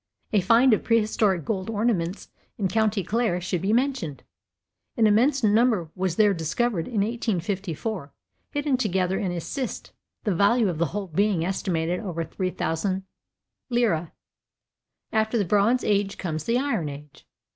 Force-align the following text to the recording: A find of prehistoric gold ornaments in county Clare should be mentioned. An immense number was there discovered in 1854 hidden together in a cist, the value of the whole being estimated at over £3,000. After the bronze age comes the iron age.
A 0.33 0.41
find 0.41 0.73
of 0.73 0.83
prehistoric 0.83 1.45
gold 1.45 1.69
ornaments 1.69 2.29
in 2.57 2.67
county 2.69 3.03
Clare 3.03 3.39
should 3.39 3.61
be 3.61 3.71
mentioned. 3.71 4.23
An 4.97 5.05
immense 5.05 5.43
number 5.43 5.91
was 5.93 6.15
there 6.15 6.33
discovered 6.33 6.87
in 6.87 7.01
1854 7.01 8.11
hidden 8.49 8.77
together 8.77 9.19
in 9.19 9.31
a 9.31 9.39
cist, 9.39 9.91
the 10.23 10.33
value 10.33 10.69
of 10.69 10.79
the 10.79 10.87
whole 10.87 11.05
being 11.05 11.45
estimated 11.45 11.99
at 11.99 12.05
over 12.07 12.25
£3,000. 12.25 14.11
After 15.13 15.37
the 15.37 15.45
bronze 15.45 15.83
age 15.83 16.17
comes 16.17 16.45
the 16.45 16.57
iron 16.57 16.89
age. 16.89 17.27